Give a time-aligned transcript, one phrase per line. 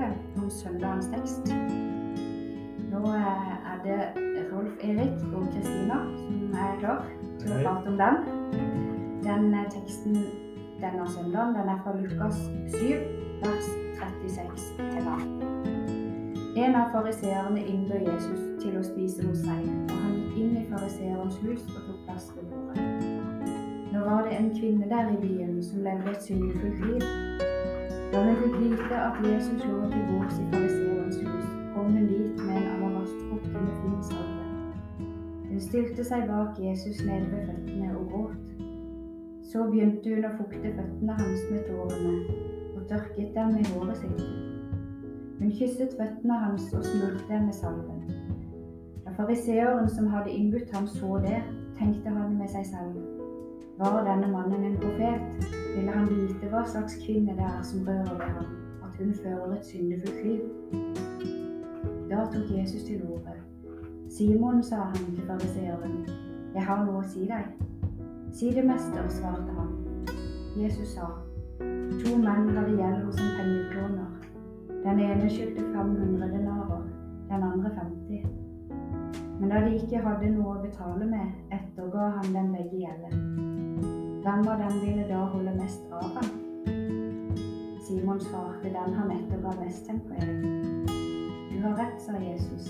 [0.00, 1.52] bibelsamtale om søndagens tekst.
[2.90, 4.00] Nå eh, er det
[4.52, 7.04] Rolf Erik og Kristina som er klar
[7.38, 8.16] til å prate om den.
[9.24, 10.16] Den eh, teksten
[10.80, 12.40] denne søndagen den er fra Lukas
[12.72, 13.04] 7,
[13.44, 13.68] vers
[14.00, 15.46] 36 til 18.
[16.56, 20.68] En av fariseerne innbød Jesus til å spise hos seg, og han gikk inn i
[20.72, 22.88] fariseerens hus og tok plass ved bordet.
[23.90, 27.29] Nå var det en kvinne der i byen som levde et syndefullt liv.
[28.12, 32.40] Da vi fikk vite at Jesus lå til bords i fariseerens hus, kom hun dit
[32.46, 34.46] med en alabastkrukke med fin salve.
[35.50, 38.50] Hun stilte seg bak Jesus nede ved føttene og gråt.
[39.52, 42.16] Så begynte hun å fukte føttene hans med tårene
[42.74, 44.26] og tørket dem med håret sitt.
[45.38, 48.02] Hun kysset føttene hans og smurte dem med salven.
[49.06, 51.38] Da fariseeren som hadde innbudt ham så det,
[51.78, 52.98] tenkte han med seg selv.
[53.78, 58.16] Var denne mannen en profet, ville han vite hva slags kvinne det er som rører
[58.18, 58.50] ved ham,
[58.84, 60.40] at hun fører et syndefullt liv.
[62.10, 63.36] Da tok Jesus til orde.
[64.10, 66.06] Simon, sa han til fariseeren,
[66.54, 67.46] jeg har noe å si deg.
[68.34, 69.70] Si det, mester, svarte han.
[70.58, 71.06] Jesus sa,
[71.60, 74.10] to menn hadde gjeld hos en pengeutlåner.
[74.84, 76.82] Den ene skyldte 500 denarer,
[77.28, 78.26] den andre 50.
[79.40, 83.49] Men da de ikke hadde noe å betale med, etterga han dem begge gjelden.
[84.20, 86.26] Hvem av dem ville da holde mest av ham?
[87.80, 90.34] Simon svarte den han etterga mest, tenker jeg.
[91.48, 92.66] Du har rett, sa Jesus.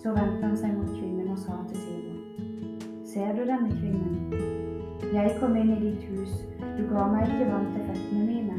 [0.00, 3.02] Så vendte han seg mot kvinnen og sa til Simon.
[3.10, 4.32] Ser du denne kvinnen?
[5.12, 6.32] Jeg kom inn i ditt hus,
[6.78, 8.56] du ga meg ikke vann til føttene mine,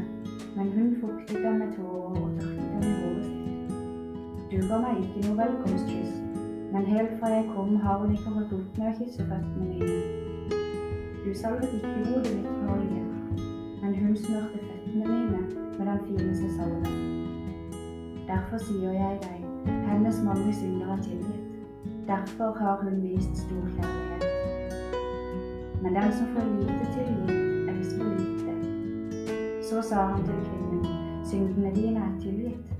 [0.54, 3.74] men hun fuktet dem med tårer og tørket dem i håret.
[4.52, 6.14] Du ga meg ikke noe velkomstkyss,
[6.70, 10.25] men helt fra jeg kom har hun ikke holdt opp med å kysse føttene mine.
[11.36, 13.04] Du salvet ikke hodet mitt med olje,
[13.82, 15.40] men hun smurte føttene mine
[15.78, 16.86] med den fineste salven.
[18.28, 19.42] Derfor sier jeg deg,
[19.88, 21.44] hennes mange synder er tilgitt.
[22.08, 24.24] Derfor har hun vist stor kjærlighet.
[25.82, 28.54] Men den som får lite tilgitt, elsker lite.
[29.68, 30.84] Så sa han til kvinnen,
[31.24, 32.74] syndene dine er tilgitt.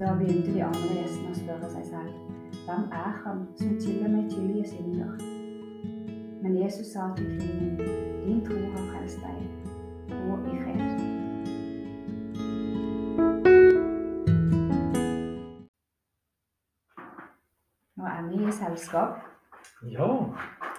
[0.00, 2.14] Da begynte de andre gjestene å spørre seg selv,
[2.68, 5.39] hvem er han som til og med tilgir synder?
[6.42, 7.76] Men Jesus sa til kvinnen,
[8.26, 9.40] din tro har frelst deg.
[10.08, 10.80] Gå i fred.
[17.96, 19.16] Nå er vi i selskap.
[19.92, 20.06] Ja,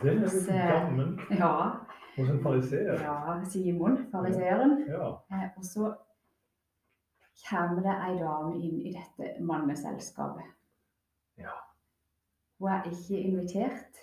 [0.02, 1.52] det er litt gammel Ja,
[2.16, 3.02] hos en fariseer.
[3.04, 4.76] ja Simon, fariseeren.
[4.90, 5.10] Ja.
[5.32, 5.50] Ja.
[5.58, 5.92] og så
[7.50, 10.46] kommer det ei dame inn i dette manneselskapet.
[11.38, 11.56] Ja.
[12.60, 14.02] Hun er ikke invitert.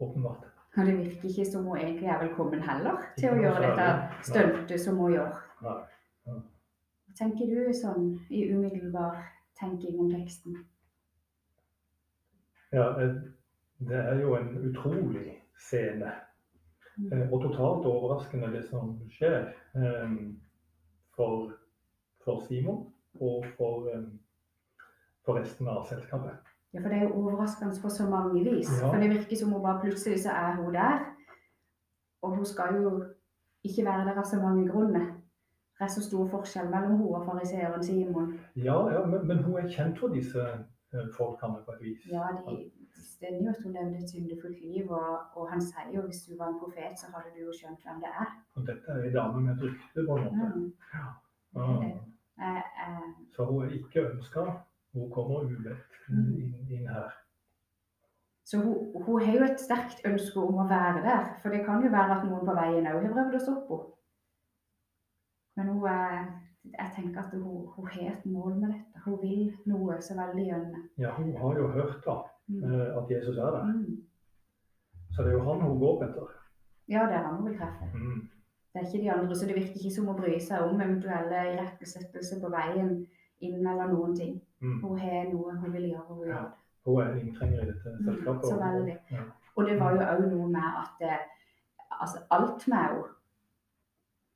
[0.00, 0.51] Åpenbart.
[0.76, 3.88] Og det virker ikke som hun egentlig er velkommen heller til å gjøre dette
[4.24, 5.34] stuntet som hun gjør.
[5.60, 5.74] Hva
[7.18, 9.18] tenker du sånn i umiddelbar
[9.60, 10.62] tenking om teksten?
[12.72, 13.18] Ja, eh,
[13.84, 16.14] det er jo en utrolig scene.
[16.96, 17.12] Mm.
[17.12, 20.16] Eh, Og totalt overraskende det som skjer eh,
[21.16, 21.52] for,
[22.24, 22.86] for Simon
[23.20, 23.92] og for,
[25.26, 26.51] for resten av selskapet.
[26.72, 28.68] Ja, for det er jo overraskende på så mange vis.
[28.80, 28.88] Ja.
[28.88, 30.98] For det virker som hun bare plutselig så er hun der.
[32.22, 33.04] Og hun skal jo
[33.64, 35.06] ikke være der av så mange grunner.
[35.78, 38.38] Det er så stor forskjell mellom hun og fariseeren Simon.
[38.56, 40.42] Ja, ja men, men hun er kjent for disse
[40.94, 42.06] eh, folkene på et vis.
[42.12, 46.06] Ja, de stender jo at hun levde et syndefullt liv, og, og han sier jo
[46.06, 48.30] hvis du var en profet, så hadde du jo skjønt hvem det er.
[48.54, 50.46] Og dette er en dame med et rykte på en måte.
[50.54, 50.72] Mm.
[50.94, 51.12] Ah.
[52.46, 54.46] Eh, eh, Så hun er ikke ønska.
[54.94, 56.34] Hun kommer ubedt Mm.
[56.36, 57.10] inn, inn her.
[58.44, 61.28] så hun, hun har jo et sterkt ønske om å være der.
[61.42, 63.92] For det kan jo være at noen på veien òg har prøvd å stoppe henne.
[65.56, 66.26] Men hun er,
[66.78, 69.00] jeg tenker at hun, hun har et mål med dette.
[69.04, 70.82] Hun vil noe så veldig gjerne.
[70.98, 72.64] Ja, hun har jo hørt da Mm.
[72.64, 73.64] eh, at Jesus er der.
[73.64, 74.02] Mm.
[75.14, 76.28] Så det er jo han hun går etter.
[76.88, 77.86] Ja, det er han hun vil treffe.
[77.94, 78.28] Mm.
[78.74, 81.40] Det er ikke de andre, så det virker ikke som å bry seg om eventuelle
[81.54, 83.06] irettesettelser på veien
[83.42, 84.36] inn eller noen ting.
[84.60, 84.78] Mm.
[84.82, 86.42] Hun har noe hun vil gjøre, hun Ja.
[86.86, 88.44] Hun er inntrenger i dette Mm, selskapet.
[88.50, 88.96] så veldig.
[89.10, 89.22] Ja.
[89.56, 91.18] Og det var jo òg noe med at eh,
[92.00, 93.02] altså, alt med henne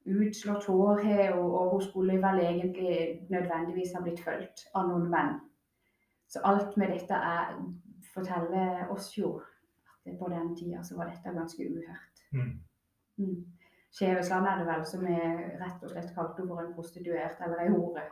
[0.06, 5.08] Utslått hår har hun, og hun skulle vel egentlig nødvendigvis ha blitt fulgt av noen
[5.10, 5.32] menn.
[6.30, 7.56] Så alt med dette er,
[8.14, 9.32] forteller oss jo
[10.06, 12.22] at på den tida så var dette ganske uhørt.
[12.32, 12.52] Mm.
[13.18, 13.42] Mm.
[13.98, 17.64] Skjevesland er det vel som er rett og slett kalt henne for en prostituert eller
[17.64, 18.06] ei hore.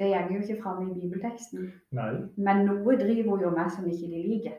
[0.00, 2.12] Det går jo ikke fram i bibelteksten, Nei.
[2.40, 4.54] men noe driver hun jo med som ikke de liker.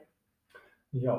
[1.05, 1.15] Ja.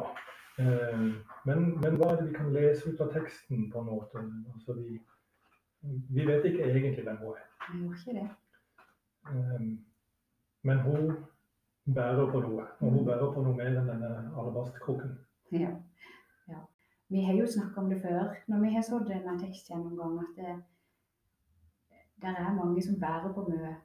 [0.63, 1.01] Eh,
[1.49, 4.23] men, men hva er det vi kan lese ut av teksten på en måte?
[4.55, 5.01] Altså, vi,
[6.15, 7.51] vi vet ikke egentlig hvem hun er.
[7.73, 8.29] Vi gjorde ikke det.
[9.33, 9.67] Eh,
[10.71, 11.13] men hun
[11.95, 12.71] bærer på noe.
[12.81, 15.17] Og hun bærer på noe mer enn denne alabastkrukken.
[15.53, 15.75] Ja.
[16.49, 16.67] ja.
[17.11, 20.61] Vi har jo snakka om det før når vi har sådd denne tekstgjennomgang, at det,
[22.23, 23.81] der er mange som bærer på mye.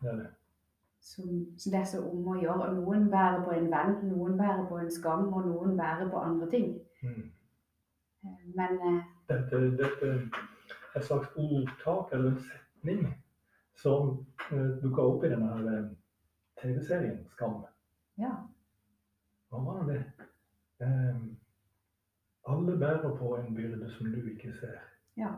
[0.00, 0.28] Det er det.
[1.00, 1.28] Som,
[1.58, 2.68] som det er så om å gjøre.
[2.68, 6.20] Og noen bærer på en venn, noen bærer på en skam, og noen bærer på
[6.20, 6.68] andre ting.
[7.02, 7.30] Mm.
[8.24, 13.02] Eh, Men eh, Dette, dette er et slags ordtak eller en setning
[13.78, 15.84] som uh, dukka opp i denne eh,
[16.58, 17.60] TV-serien Skam.
[18.18, 18.32] ja.
[19.48, 20.00] Hva var det?
[20.82, 21.36] Um,
[22.48, 24.80] alle bærer på en byrde som du ikke ser.
[25.16, 25.30] ja.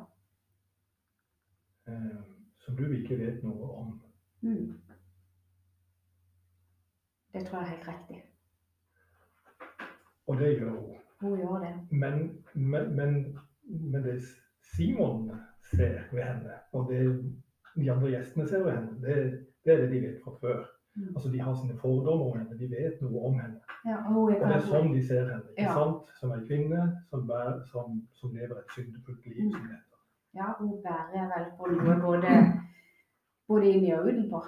[1.86, 2.24] Um,
[2.58, 3.92] som du ikke vet noe om.
[4.42, 4.74] Mm.
[7.34, 8.24] Det tror jeg er helt riktig.
[10.26, 10.96] Og det gjør hun.
[11.20, 11.74] Hun gjør det.
[11.90, 13.38] Men, men, men,
[13.92, 14.22] men det
[14.76, 15.30] Simon
[15.70, 17.00] ser ved henne, og det
[17.76, 19.16] de andre gjestene ser ved henne, det,
[19.64, 20.64] det er det de vet fra før.
[20.96, 21.08] Mm.
[21.16, 23.60] Altså De har sine fordommer om henne, de vet noe om henne.
[23.86, 25.50] Ja, og Og det er sånn de ser henne.
[25.52, 25.74] ikke Ja.
[25.76, 26.10] sant?
[26.20, 29.52] Som ei kvinne som, bærer, som, som lever et syndefullt liv.
[29.52, 29.86] som heter.
[30.34, 32.34] Ja, hun bærer vel på noe både,
[33.50, 34.40] både inni og utenpå,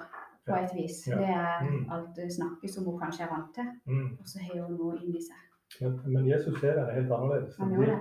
[0.47, 0.97] på et vis.
[1.11, 1.17] Ja.
[1.19, 1.85] Det er Mm.
[1.93, 4.11] alt det snakket som hun kanskje er vant til, Mm.
[4.21, 5.41] og så har hun noe inni seg.
[5.81, 7.57] Men, men Jesus ser henne helt annerledes.
[7.57, 7.99] Det,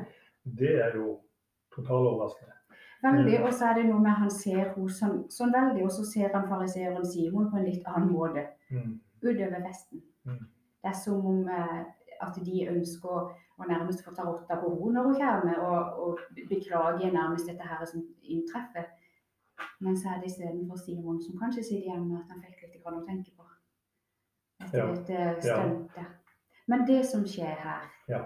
[0.59, 0.73] det.
[0.85, 1.19] er jo
[1.75, 2.53] totaloverraskende.
[3.03, 3.45] Veldig, Mm.
[3.45, 6.29] og så er det noe med han ser henne sånn, sånn veldig, og så ser
[6.33, 8.99] han fariseeren Simon på en litt annen måte Mm.
[9.23, 10.01] utover festen.
[10.25, 10.37] Mm.
[10.83, 11.83] Det er som om eh,
[12.21, 16.07] at de ønsker å, å nærmest få ta rotta på henne når hun kommer, og,
[16.09, 16.19] og
[16.49, 18.85] beklager nærmest dette her som inntreffer.
[19.79, 22.85] Men så er det istedenfor Simon som kanskje sitter igjen med at han fikk litt
[22.85, 23.45] å tenke på.
[24.61, 24.93] Etter Ja.
[24.93, 26.05] dette stuntet.
[26.67, 28.21] Men det som skjer her, Ja.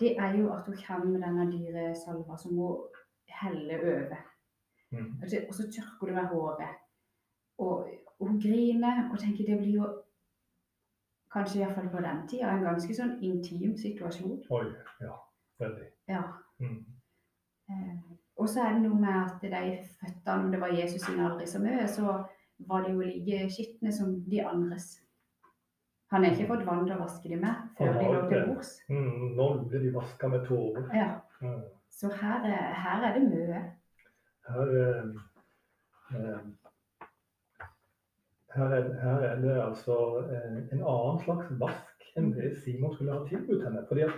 [0.00, 2.76] det er jo at hun kommer med denne dyre salva som hun
[3.28, 4.16] heller over.
[4.92, 5.22] Mm.
[5.22, 6.76] Og så- tørker hun med håret.
[7.58, 7.88] Og,
[8.20, 10.02] og hun griner og tenker det blir jo
[11.34, 14.44] kanskje iallfall på den tida en ganske sånn intim situasjon.
[14.50, 14.64] Oi.
[15.00, 15.16] Ja.
[15.60, 15.86] Veldig.
[16.08, 16.22] Ja.
[16.60, 16.84] Mm.
[17.70, 21.26] Eh, og så er det noe med at de føttene, om det var Jesus sine
[21.26, 22.20] aldri så mye, så
[22.70, 25.00] var de jo like skitne som de andres.
[26.10, 28.70] Han har ikke fått vann til å vaske dem med før de lå til bords.
[28.88, 29.34] Mm.
[29.36, 30.86] Nå blir de vaska med tårer.
[30.96, 31.08] Ja.
[31.42, 31.66] Mm.
[31.98, 33.60] Så her er, her er det mye.
[34.48, 35.10] Her, eh,
[36.16, 36.40] eh,
[38.54, 43.18] her, er, her er det altså eh, en annen slags vask enn det Simon skulle
[43.18, 43.84] ha tilbudt henne.
[43.90, 44.08] Fordi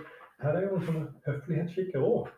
[0.45, 2.31] her er jo noen sånne høflighetsskikker òg,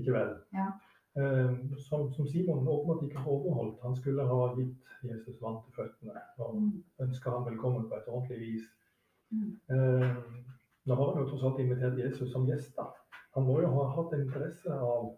[0.00, 0.34] ikke vel?
[0.56, 0.72] Ja.
[1.16, 3.80] Eh, som, som Simon åpenbart ikke har overholdt.
[3.82, 6.84] Han skulle ha gitt Jesus vann til føttene og Mm.
[7.00, 8.62] ønska ham velkommen på et ordentlig vis.
[9.30, 9.58] Mm.
[10.86, 12.76] Nå har han jo tross alt invitert Jesus som gjest.
[12.76, 12.82] da.
[13.34, 15.14] Han må jo ha hatt interesse av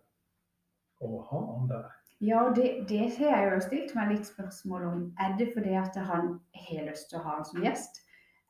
[1.00, 1.84] å ha ham der.
[2.20, 5.14] Ja, og det, det har jeg jo stilt meg litt spørsmål om.
[5.18, 8.02] Er det fordi at han har lyst til å ha ham som gjest?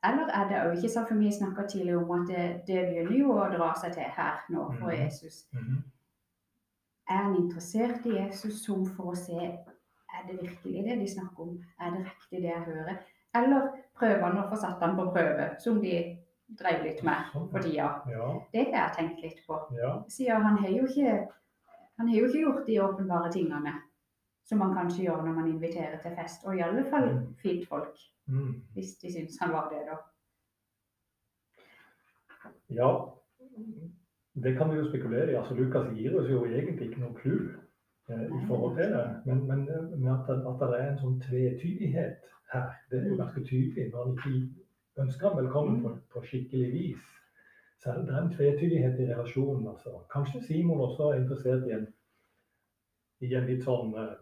[0.03, 3.17] Eller er det òg ikke sant, for vi snakka tidligere om at det, det begynner
[3.19, 4.99] jo å dra seg til her nå for Mhm.
[5.05, 5.47] Jesus.
[5.53, 5.83] Mhm.
[7.09, 9.33] Er han interessert i Jesus som for å se
[10.11, 11.57] er det virkelig det de snakker om?
[11.79, 12.97] Er det riktig det jeg hører?
[13.35, 16.17] Eller prøver han å få satt han på prøve, som de
[16.59, 18.01] drev litt med for tida?
[18.11, 19.59] Ja, Det har jeg tenkt litt på.
[19.79, 20.03] ja.
[20.09, 21.27] Siden han har jo ikke
[21.97, 23.73] han har jo ikke gjort de åpenbare tingene
[24.43, 26.45] som man kanskje gjør når man inviterer til fest.
[26.45, 27.35] Og i alle fall Mm.
[27.41, 27.95] fint folk,
[28.27, 28.61] Mm.
[28.73, 29.97] hvis de syns han var det, da.
[32.69, 33.09] ja.
[34.33, 35.35] Det kan vi jo spekulere i.
[35.35, 37.49] altså Lukas gir oss jo egentlig ikke noe clue
[38.09, 39.07] eh, i forhold til det.
[39.25, 43.43] Men, men eh, at, at det er en sånn tvetydighet her, det er jo ganske
[43.43, 43.89] tydelig.
[43.91, 47.11] Når han ikke ønsker ham velkommen på, på skikkelig vis,
[47.83, 49.67] så er det, det er en tvetydighet i relasjonen.
[49.67, 49.99] altså.
[50.13, 51.87] Kanskje Simon også er interessert i en,
[53.21, 54.17] i en litt sånn eh,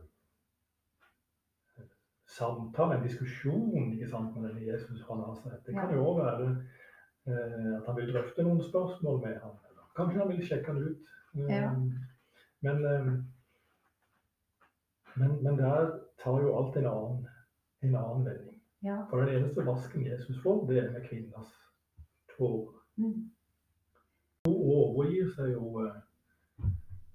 [2.29, 5.61] samtale, en diskusjon ikke sant, med denne Jesus fra Nasaret.
[5.65, 9.57] Det kan jo òg være eh, at han vil drøfte noen spørsmål med ham.
[9.99, 10.97] Kanskje han vil sjekke den ut.
[11.35, 11.73] Eh, Ja.
[12.61, 13.11] Men, eh,
[15.19, 15.91] men, men der
[16.23, 17.27] tar jo alt en annen,
[17.81, 18.55] en annen vending.
[18.83, 19.01] Ja.
[19.09, 21.53] For den eneste vasken Jesus får, det er med kvinners
[22.37, 22.73] tårer.
[22.97, 23.31] Mm.
[24.47, 25.95] Hun overgir seg jo eh,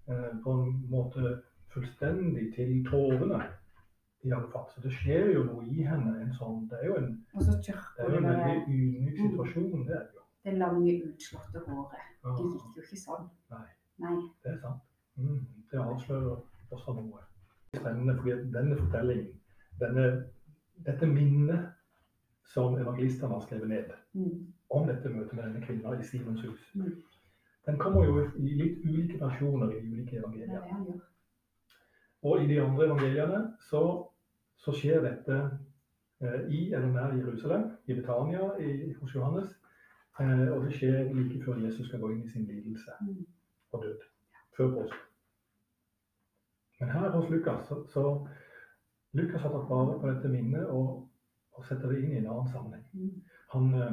[0.09, 1.37] eh, på en måte
[1.73, 3.43] fullstendig til tårene.
[4.25, 4.65] I alle fall.
[4.73, 6.15] Så det skjer jo noe i henne.
[6.23, 7.11] en sånn, Det er jo en,
[7.99, 9.83] det er jo en veldig ydmyk situasjon.
[9.89, 10.24] det er jo.
[10.45, 12.11] Det lange, utslåtte håret.
[12.25, 13.29] Det gikk jo ikke sånn.
[13.51, 13.67] Nei.
[14.03, 14.17] Nei.
[14.45, 14.83] det er sant.
[15.17, 16.37] Mm, det avslører
[16.75, 17.21] også noe.
[17.75, 19.33] Spennende, fordi denne fortellingen,
[19.81, 20.05] denne,
[20.87, 21.71] dette minnet
[22.55, 24.53] som evangelistene har skrevet ned Mm.
[24.71, 27.03] om dette møtet med denne kvinna i Simons hus, Mm.
[27.67, 31.01] den kommer jo i litt ulike versjoner i de ulike evangeliene.
[32.23, 34.09] Og i de andre evangeliene så
[34.57, 35.35] så skjer dette
[36.21, 39.49] eh, i eller nær Jerusalem, i Betania i, hos Johannes.
[40.21, 43.27] Eh, og det skjer like før Jesus skal gå inn i sin lidelse Mm.
[43.73, 43.99] og død.
[44.57, 44.99] Før påske.
[46.81, 48.27] Men her hos Lukas så, så
[49.13, 51.09] Lukas har tatt vare på dette minnet og,
[51.53, 52.85] og setter det inn i en annen sammenheng.
[52.93, 53.23] Mm.
[53.55, 53.93] Han, eh,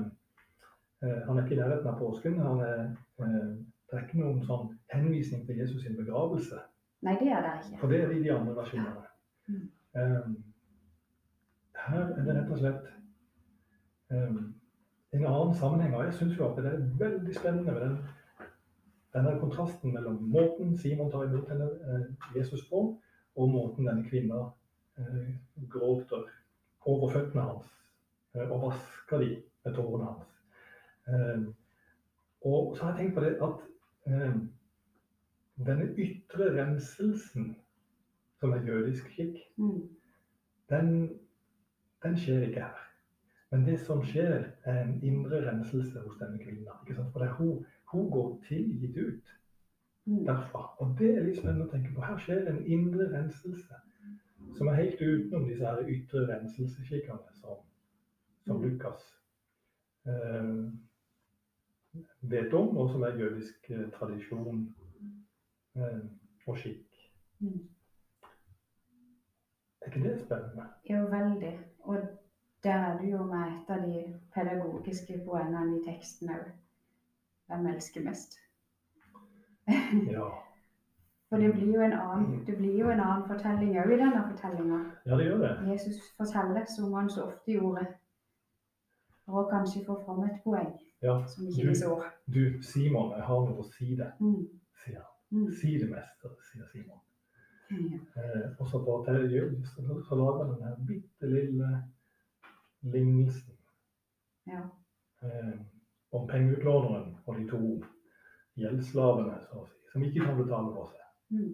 [1.04, 2.40] eh, han er ikke i nærheten av påsken.
[2.40, 2.80] Han er,
[3.20, 3.52] eh,
[3.90, 6.62] det er ikke noen sånn henvisning til Jesus sin begravelse.
[7.02, 7.80] Nei, det er det ikke.
[7.82, 9.06] For det er det i de andre versjonene.
[9.48, 9.70] Mm.
[10.02, 10.36] Um,
[11.76, 12.86] her er det rett og slett
[14.14, 14.54] um,
[15.12, 15.96] en annen sammenheng.
[15.96, 17.98] Og jeg syns jo at det er veldig spennende med den,
[19.14, 22.84] denne kontrasten mellom måten Simon tar imot henne, eh, Jesus på,
[23.36, 24.46] og måten denne kvinna
[24.98, 25.34] eh,
[25.72, 26.28] gråter
[26.86, 27.68] over føttene hans
[28.36, 29.32] eh, og vasker de
[29.66, 30.28] med tårene hans.
[32.42, 33.58] Og så har jeg tenkt på det at
[35.66, 37.52] denne ytre renselsen
[38.40, 39.90] som er jødisk skikk, Mm.
[40.70, 41.20] den,
[42.04, 42.91] den skjer ikke her.
[43.52, 46.78] Men det som skjer, er en indre renselse hos denne kvinna.
[46.88, 49.38] For det er hun, hun går tilgitt ut
[50.06, 50.26] Mm.
[50.26, 50.62] derfra.
[50.82, 52.02] Og det er litt spennende å tenke på.
[52.02, 53.76] Her skjer en indre renselse
[54.58, 57.60] som er helt utenom disse her ytre renselseskikkene som,
[58.48, 58.64] som Mm.
[58.64, 59.04] Lukas
[60.06, 60.72] eh,
[62.22, 64.66] vet om, og som er jødisk eh, tradisjon
[65.76, 66.02] eh,
[66.48, 66.98] og skikk.
[67.40, 67.62] Mm.
[69.82, 70.66] Er ikke det spennende?
[70.90, 71.54] Jo, veldig.
[71.84, 72.10] Og
[72.64, 74.02] der er du jo med et av de
[74.36, 76.48] pedagogiske poengene i teksten òg.
[77.50, 78.38] Hvem elsker mest?
[80.12, 80.30] Ja,
[81.32, 84.22] For det blir jo en annen, det blir jo en annen fortelling òg i denne
[84.30, 84.80] fortellinga.
[85.06, 85.52] ja det gjør det.
[85.72, 87.86] Jesus forteller som han så ofte gjorde.
[89.26, 91.94] For å kanskje få fram et poeng Ja, som ikke vi så.
[92.28, 94.44] Du, Simon, jeg har noe å si deg, Mm.
[94.84, 95.08] sier han.
[95.32, 95.52] Mm.
[95.62, 97.00] Si det, meste, sier Simon.
[97.72, 97.98] Ja.
[98.22, 101.70] Eh, og så, så, så lager han denne bitte lille
[102.82, 103.58] lignelsen
[104.48, 104.62] Ja.
[105.24, 105.60] eh,
[106.12, 107.60] om pengeutlåneren og de to
[108.58, 111.06] gjeldsslavene, så å si, som ikke kan betale for seg.
[111.38, 111.52] Mm.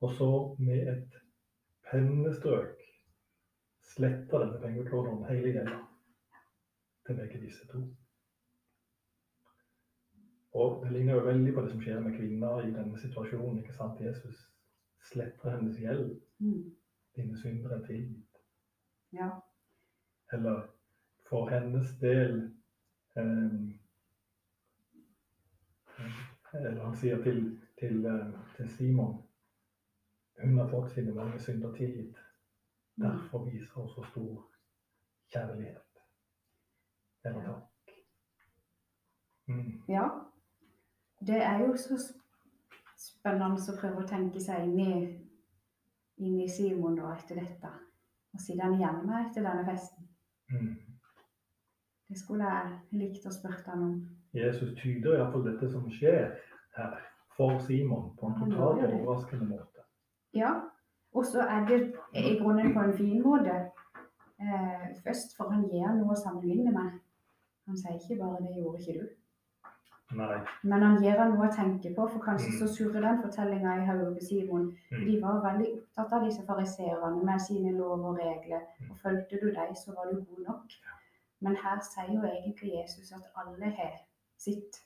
[0.00, 1.16] Og så med et
[1.90, 2.78] pennestrøk
[3.94, 5.80] sletter denne pengeutlåneren hele gjelda
[7.06, 7.82] til begge disse to.
[10.54, 13.58] Og det ligner jo veldig på det som skjer med kvinner i denne situasjonen.
[13.62, 14.00] ikke sant?
[14.00, 14.40] Jesus
[15.10, 16.16] sletter hennes gjeld.
[16.38, 16.64] Mm.
[17.16, 18.42] Dine syndere er tilgitt.
[19.12, 19.30] ja.
[20.32, 20.62] Eller
[21.28, 22.50] for hennes del
[23.16, 23.58] eh,
[26.54, 29.16] Eller han sier til, til, eh, til Simon
[30.42, 32.16] Hun har fått sine mange synder tilgitt.
[32.96, 33.04] Mm.
[33.04, 34.46] Derfor viser hun så stor
[35.32, 36.00] kjærlighet.
[37.24, 37.92] Eller takk.
[39.48, 39.82] Mm.
[39.88, 40.08] Ja.
[41.26, 41.98] Det er jo så
[42.96, 44.94] spennende å prøve å tenke seg inn i,
[46.24, 47.72] inn i Simon da etter dette.
[48.32, 49.99] Og sitte han med etter denne festen.
[50.50, 50.76] Mm.
[52.08, 53.94] Det skulle jeg likt å spørre han om.
[54.34, 56.32] Jesus tyder iallfall dette som skjer
[56.76, 56.96] her,
[57.36, 59.84] for Simon på en totalt overraskende måte.
[60.34, 60.52] Ja,
[61.14, 61.78] og så er det
[62.14, 63.54] i grunnen på en fin måte.
[64.40, 66.98] Eh, først for han gir noe å sammenligne med.
[67.66, 69.08] Han sier ikke bare 'det gjorde ikke du'.
[70.16, 70.38] Nei.
[70.62, 72.58] Men han gir han noe å tenke på, for kanskje Mm.
[72.58, 74.64] så surrer den fortellinga i hodet på Simon.
[74.90, 75.04] Mm.
[75.06, 75.68] De var veldig
[76.00, 78.60] opptatt av disse fariseerne med sine lover og regler.
[78.80, 78.90] Mm.
[78.90, 80.72] Og fulgte du dem, så var du god nok.
[81.40, 83.92] Men her sier jo egentlig Jesus at alle har
[84.38, 84.80] sitt.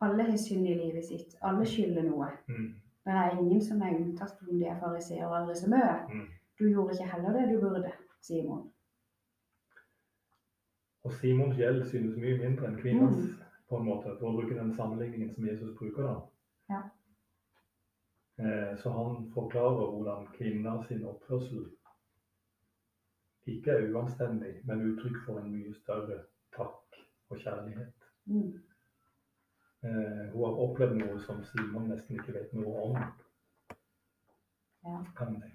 [0.00, 1.36] Alle har synd i livet sitt.
[1.42, 2.26] Alle skylder noe.
[2.48, 2.74] Men
[3.06, 6.06] Det er ingen som er unntatt om de er fariseere eller som er.
[6.12, 6.26] Mm.
[6.58, 8.72] Du gjorde ikke heller det du burde, Simon.
[11.04, 13.42] Og Simons gjeld synes mye mindre enn kvinnens, Mm.
[13.68, 16.14] på en måte, for å bruke den sammenligningen som Jesus bruker da.
[16.74, 16.80] Ja.
[18.38, 21.70] Eh, så han forklarer hvordan kvinna sin oppførsel
[23.46, 26.18] ikke er uanstendig, men uttrykk for en mye større
[26.56, 26.98] takk
[27.30, 28.08] og kjærlighet.
[28.24, 28.52] Mm.
[29.86, 32.96] Eh, hun har opplevd noe som Simon nesten ikke vet noe om,
[34.84, 34.98] Ja.
[35.16, 35.52] kan jeg.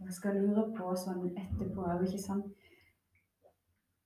[0.00, 2.54] Jeg skal lure på sånn etterpå ikke sant.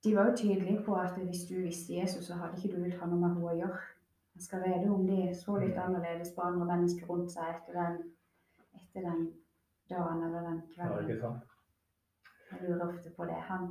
[0.05, 2.99] De var jo tydelige på at hvis du visste Jesus, så hadde ikke du villet
[3.00, 3.92] ha noe med henne å gjøre.
[4.43, 7.99] Skal vite om de så litt annerledes på andre mennesker rundt seg etter den,
[8.81, 9.21] etter den
[9.91, 11.41] dagen eller den kvelden.
[12.51, 13.39] Jeg lurer ofte på det.
[13.49, 13.69] Han,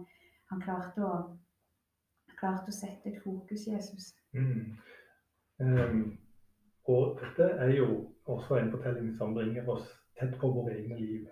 [0.51, 4.13] han klarte, å, klarte å sette et fokus, Jesus.
[4.33, 4.77] Mm.
[5.61, 5.99] Um,
[6.89, 7.89] og dette er jo
[8.25, 9.85] også en fortelling som bringer oss
[10.19, 11.27] tett på våre egne liv,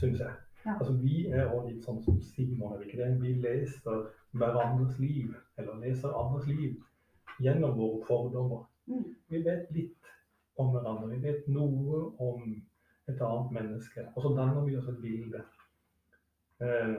[0.00, 0.38] syns jeg.
[0.64, 0.76] Ja.
[0.78, 3.10] Altså, vi er også litt sånn som Simon, er vi ikke det?
[3.20, 4.06] Vi leser
[4.38, 6.78] hverandres liv, eller leser andres liv,
[7.42, 8.64] gjennom våre fordommer.
[8.86, 9.08] Mm.
[9.28, 10.12] Vi vet litt
[10.60, 11.10] om hverandre.
[11.14, 12.46] Vi vet noe om
[13.10, 14.06] et annet menneske.
[14.14, 15.44] Og så danner vi oss et bilde.
[16.62, 16.98] Eh,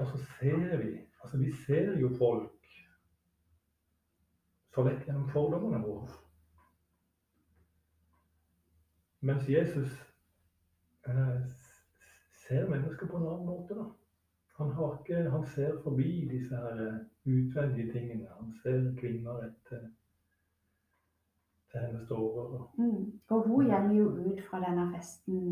[0.00, 2.68] og så ser vi Altså, vi ser jo folk
[4.72, 6.06] så lett gjennom fordommene våre.
[9.20, 9.90] Mens Jesus
[11.04, 11.42] eh,
[12.46, 13.76] ser mennesker på en annen måte.
[13.76, 13.84] da.
[14.56, 18.28] Han, ikke, han ser forbi disse her eh, utvendige tingene.
[18.36, 19.88] Han ser kvinner etter
[21.70, 22.72] til hennes dårer.
[22.78, 23.20] Mm.
[23.28, 25.44] Og hun går jo ut fra denne festen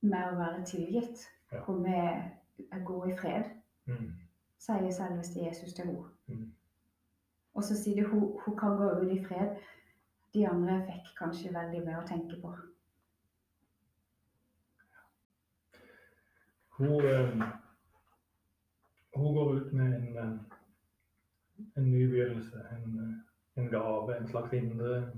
[0.00, 1.26] med å være tilgitt.
[1.52, 1.62] Ja.
[1.66, 2.30] Og med
[2.72, 3.50] å gå i fred,
[3.86, 4.12] Mm.
[4.58, 6.04] sier selveste Jesus til henne.
[6.26, 6.52] Mm.
[7.54, 9.56] Og så sier de hun, hun kan gå ut i fred.
[10.34, 12.54] De andre fikk kanskje veldig mye å tenke på.
[16.78, 17.42] Hun, eh,
[19.16, 20.55] hun går ut med en, eh,
[21.76, 25.12] en ny begynnelse, en, eh, en gave, en slags indre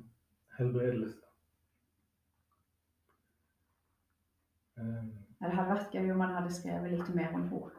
[0.58, 1.18] helbredelse.
[4.78, 5.04] Eh,
[5.40, 7.70] Det hadde vært gøy om man hadde skrevet litt mer om henne.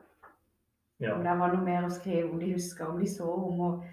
[0.99, 1.15] ja.
[1.15, 3.83] Om det var noe mer å skrive, om de husker, om de så om hun,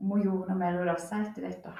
[0.00, 1.72] om hun gjorde noe mer ut av seg etter dette.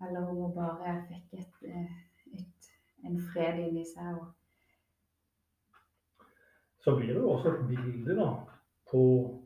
[0.00, 1.92] Eller om hun bare fikk et, eh,
[2.38, 2.68] et,
[3.04, 4.16] en fred inni seg.
[4.18, 4.34] Og,
[6.80, 8.28] Så blir det jo også et bilde da,
[8.90, 9.00] på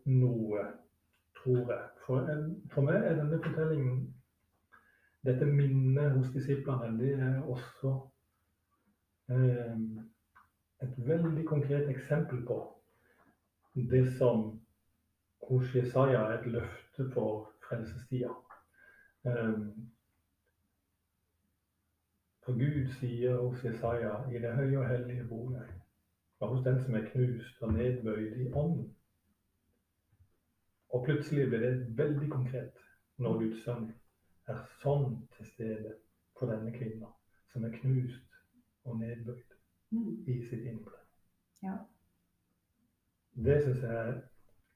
[0.06, 0.66] noe,
[1.42, 1.82] tror jeg.
[2.06, 4.02] For, en, for meg er denne fortellingen
[5.22, 7.92] Dette minnet hos disiplene, det er også
[9.30, 9.76] eh,
[10.82, 12.56] et veldig konkret eksempel på
[13.74, 14.48] det som
[15.46, 18.32] hos Jesaja er et løfte for frelsestida.
[19.30, 19.62] Eh,
[22.42, 25.70] for Gud sier hos Jesaja i det høye og hellige bor jeg
[26.42, 28.96] og hos den som er knust og nedbøyd i ånden.
[30.92, 32.80] Og plutselig blir det veldig konkret
[33.22, 33.88] når Guds sønn
[34.50, 35.94] er sånn til stede
[36.38, 37.08] for denne kvinna,
[37.52, 38.38] som er knust
[38.84, 39.56] og nedbøyd
[39.94, 41.00] mm, i sitt indre.
[41.62, 41.78] Ja.
[43.46, 44.14] Det syns jeg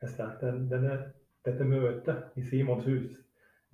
[0.01, 0.45] er sterkt.
[0.45, 0.97] Den, denne,
[1.45, 3.19] dette møtet i Simons hus,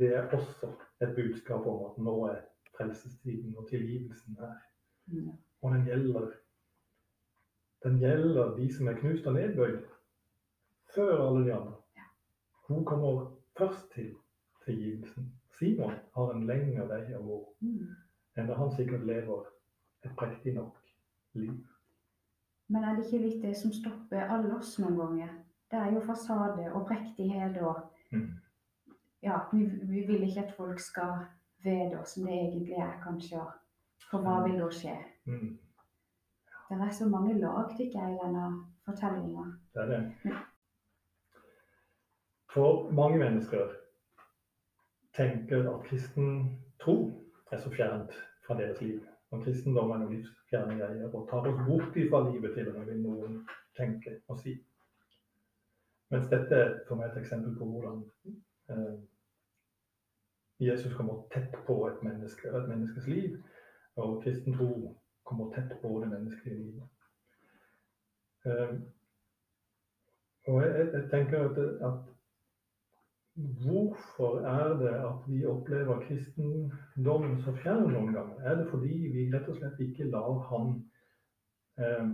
[0.01, 0.73] det er også
[1.05, 2.41] et budskap om at nå er
[2.77, 4.57] frelsestiden og tilgivelsen her.
[5.07, 5.31] mm,
[5.63, 6.33] Og den gjelder
[7.83, 9.79] den gjelder de som er knust og nedbøyd,
[10.95, 11.82] før alle de andre.
[12.75, 14.15] Hun kommer først til
[14.65, 15.33] tilgivelsen.
[15.59, 17.89] Simon har en lengre vei å gå, mm.
[18.41, 19.47] enda han sikkert lever
[20.05, 20.79] et prektig nok
[21.39, 21.59] liv.
[22.73, 25.35] Men er det ikke litt det som stopper alle oss noen ganger?
[25.71, 28.29] Det er jo fasade og prektighet og Mm.
[29.23, 31.13] Ja, vi, vi vil ikke at folk skal
[31.65, 33.45] vite hvordan det egentlig er, kanskje.
[34.11, 34.97] For hva vil da skje?
[35.25, 35.59] Mm.
[36.69, 38.45] Det er så mange lag, tykker jeg, i denne
[38.85, 39.47] fortellinga.
[39.75, 40.03] Det er det.
[42.53, 43.71] For mange mennesker
[45.17, 46.97] tenker at kristen tro
[47.53, 48.13] er så fjernt
[48.47, 49.01] fra deres liv.
[49.33, 52.91] Og kristendom er noe livsfjerne greier og tar oss bort fra livet til og med,
[52.91, 53.39] vil noen
[53.79, 54.59] tenke og si.
[56.13, 58.03] Mens dette er for meg et eksempel på hvordan
[58.75, 58.97] eh,
[60.61, 63.39] Jesus kommer tett på et menneske, et menneskes liv,
[63.97, 64.73] og kristen tro
[65.25, 66.89] kommer tett på det menneskelige livet.
[68.45, 68.77] Eh,
[70.53, 72.12] og jeg, jeg, tenker at, at
[73.35, 78.41] Hvorfor er det at vi opplever kristendommen så fjern noen ganger?
[78.45, 80.75] Er det fordi vi rett og slett ikke lar Han
[81.81, 82.11] eh,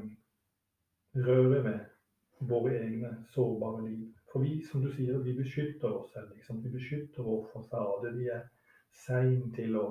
[1.26, 1.80] røre med
[2.50, 4.06] våre egne sårbare liv?
[4.32, 6.30] For vi, som du sier, vi beskytter oss selv.
[6.36, 6.62] Liksom.
[6.62, 8.14] Vi beskytter vår fasade.
[8.14, 8.46] Vi er
[9.06, 9.86] sein til å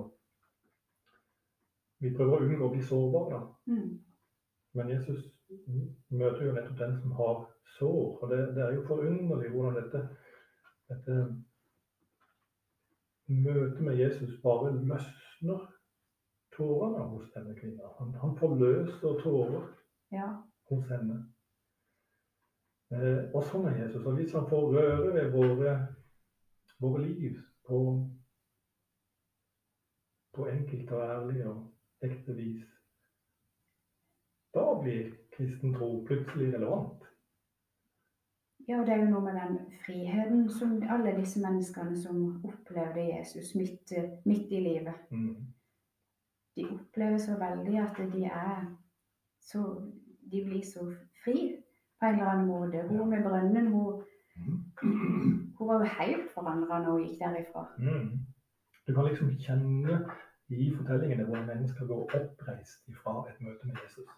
[2.00, 3.40] Vi prøver å unngå å bli sårbare.
[3.66, 3.96] Mm.
[4.78, 5.24] Men Jesus
[6.14, 7.40] møter jo nettopp den som har
[7.80, 8.20] sår.
[8.22, 10.04] Og det, det er jo forunderlig hvordan dette,
[10.90, 11.18] dette
[13.28, 15.66] møtet med Jesus bare løsner
[16.56, 17.90] tårene hos denne kvinna.
[18.00, 19.66] Han, han forløser tårer
[20.12, 20.30] Ja.
[20.70, 21.18] hos henne.
[22.92, 24.06] Eh, og sånn er Jesus.
[24.08, 25.74] Og hvis han får røre ved våre,
[26.80, 27.36] våre liv
[27.68, 27.82] på,
[30.34, 32.64] på enkelt og ærlig og ekte vis,
[34.56, 37.04] da blir kristen tro plutselig relevant.
[38.68, 43.06] Ja, og det er jo noe med den friheten som alle disse menneskene som opplevde
[43.18, 43.94] Jesus midt,
[44.26, 45.36] midt i livet, Mm.
[46.58, 48.66] de opplever så veldig at de er
[49.42, 49.62] så
[50.32, 50.82] De blir så
[51.24, 51.56] fri
[52.00, 52.82] på en eller annen måte.
[52.90, 54.04] Hun med brønnen, hun,
[55.58, 57.64] hun var jo helt forandra når hun gikk derifra.
[57.80, 58.10] Mm.
[58.88, 60.02] Du kan liksom kjenne
[60.50, 64.10] i fortellingene hvor mennesker går oppreist ifra et møte med Jesus.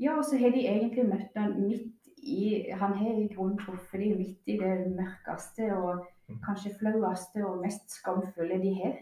[0.00, 4.00] Ja, og så har de egentlig møtt han midt i Han har i grunnen truffet
[4.00, 6.38] de midt i det mørkeste og Mm.
[6.46, 8.96] kanskje flaueste og mest skamfulle de har.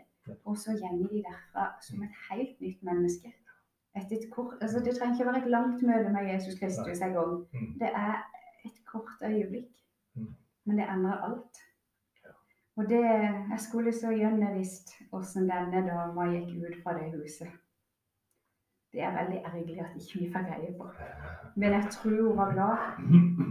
[0.44, 3.34] Og så går de derfra som et helt nytt menneske.
[4.30, 7.32] kort, altså Det trenger ikke være et langt møte med Jesus Kristus en gang.
[7.52, 7.72] Mm.
[7.80, 8.14] Det er
[8.64, 9.72] et kort øyeblikk.
[10.14, 10.34] Mm.
[10.64, 11.54] Men det endrer alt.
[12.76, 13.02] Og det,
[13.50, 17.48] Jeg skulle så gjerne visst hvordan denne dama gikk ut fra det huset.
[18.92, 20.86] Det er veldig ergerlig at ikke vi får greie på.
[21.56, 22.76] Men jeg tror hun var glad.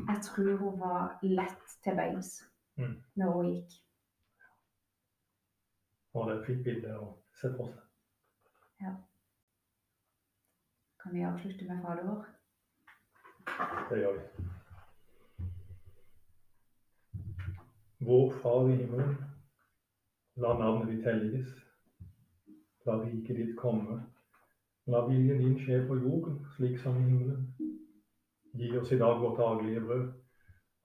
[0.07, 2.31] Jeg tror hun var lett til beins
[2.77, 3.01] Mm.
[3.15, 3.71] når hun gikk.
[6.13, 7.07] Og det er et fint bilde å
[7.41, 7.83] se for seg.
[11.01, 12.25] Kan vi avslutte med Fader vår?
[13.89, 14.23] Det gjør vi.
[17.99, 19.15] Vår Far i himmelen.
[20.35, 21.49] La navnet ditt helliges.
[22.85, 24.01] La riket ditt komme.
[24.87, 27.47] La viljen din skje på jorden, slik som i himmelen.
[28.55, 30.05] Gi oss i dag vårt daglige brød,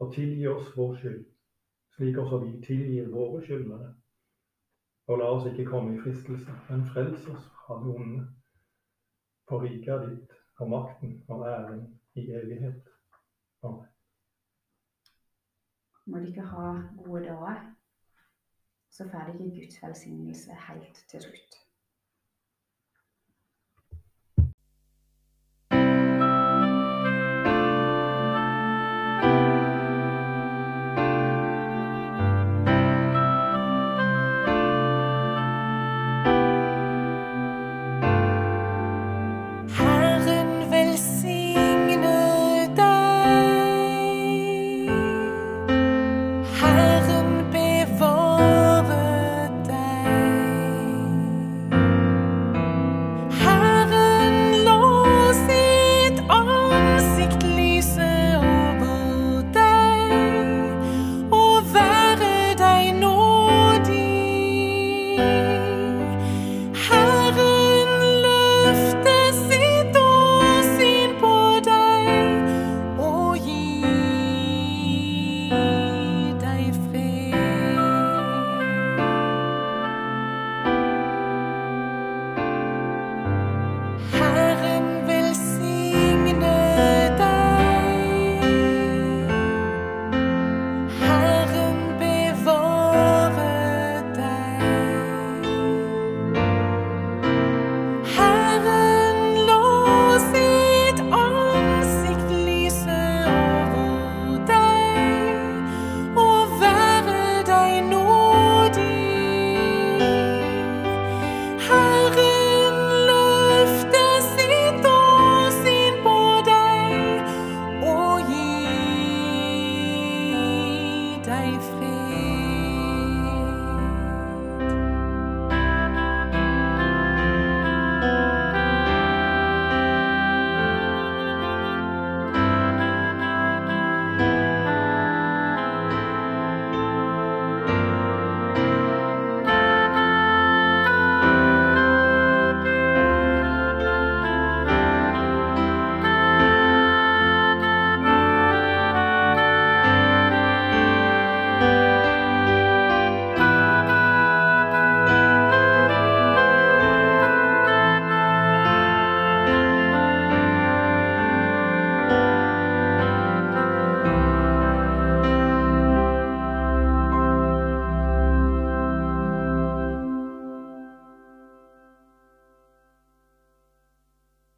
[0.02, 1.20] og tilgi oss vår skyld,
[1.94, 3.92] slik også vi tilgir våre skyldnere.
[5.06, 8.26] Og la oss ikke komme i fristelse, men frels oss fra det onde.
[9.48, 11.86] For riket er ditt, og makten og æren
[12.18, 12.90] i evighet.
[13.62, 13.86] Amen.
[16.06, 16.68] Må dere ha
[17.04, 17.66] gode dager,
[18.90, 21.62] så får ikke Guds velsignelse helt til slutt.